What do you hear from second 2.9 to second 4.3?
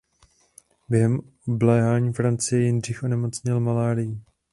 onemocněl malárií.